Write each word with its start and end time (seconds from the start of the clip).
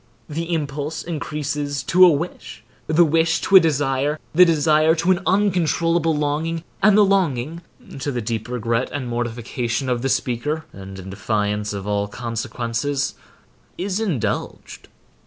The 0.27 0.51
impulse 0.51 1.03
increases 1.03 1.83
to 1.83 2.03
a 2.05 2.09
wish, 2.09 2.63
the 2.87 3.05
wish 3.05 3.39
to 3.41 3.55
a 3.57 3.59
desire, 3.59 4.17
the 4.33 4.45
desire 4.45 4.95
to 4.95 5.11
an 5.11 5.19
uncontrollable 5.27 6.15
longing, 6.17 6.63
and 6.81 6.97
the 6.97 7.05
longing 7.05 7.61
(to 7.99 8.11
the 8.11 8.19
deep 8.19 8.49
regret 8.49 8.89
and 8.91 9.07
mortification 9.07 9.89
of 9.89 10.01
the 10.01 10.09
speaker, 10.09 10.65
and 10.73 10.97
in 10.97 11.11
defiance 11.11 11.71
of 11.71 11.85
all 11.85 12.07
consequences) 12.07 13.13
is 13.77 13.99
indulged. 13.99 14.87